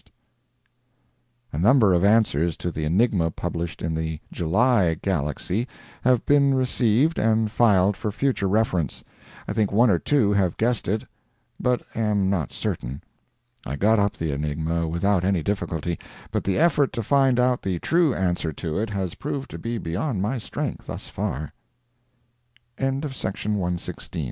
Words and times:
A 1.53 1.59
number 1.59 1.93
of 1.93 2.03
answers 2.03 2.57
to 2.57 2.71
the 2.71 2.85
enigma 2.85 3.29
published 3.29 3.83
in 3.83 3.93
the 3.93 4.19
July 4.31 4.95
GALAXY 4.99 5.67
have 6.03 6.25
been 6.25 6.55
received 6.55 7.19
and 7.19 7.51
filed 7.51 7.95
for 7.95 8.11
future 8.11 8.47
reference. 8.49 9.03
I 9.47 9.53
think 9.53 9.71
one 9.71 9.91
or 9.91 9.99
two 9.99 10.33
have 10.33 10.57
guessed 10.57 10.87
it, 10.87 11.03
but 11.59 11.83
am 11.93 12.31
not 12.31 12.51
certain. 12.51 13.03
I 13.63 13.75
got 13.75 13.99
up 13.99 14.17
the 14.17 14.31
enigma 14.31 14.87
without 14.87 15.23
any 15.23 15.43
difficulty, 15.43 15.99
but 16.31 16.45
the 16.45 16.57
effort 16.57 16.93
to 16.93 17.03
find 17.03 17.39
out 17.39 17.61
the 17.61 17.77
true 17.77 18.11
answer 18.15 18.51
to 18.53 18.79
it 18.79 18.89
has 18.89 19.13
proved 19.13 19.51
to 19.51 19.59
be 19.59 19.77
beyond 19.77 20.19
my 20.19 20.39
strength, 20.39 20.87
thus 20.87 21.09
far. 21.09 21.53
THE 22.77 22.85
GALAXY, 22.85 22.97
October 23.05 23.05
1870 23.59 24.17
MEMORAND 24.17 24.17